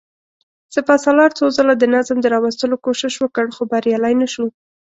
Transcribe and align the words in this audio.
سپهسالار 0.75 1.29
څو 1.37 1.45
ځله 1.57 1.73
د 1.77 1.83
نظم 1.95 2.17
د 2.21 2.25
راوستلو 2.33 2.75
کوشش 2.85 3.13
وکړ، 3.19 3.45
خو 3.55 3.61
بريالی 3.71 4.13
نه 4.21 4.27
شو. 4.33 4.45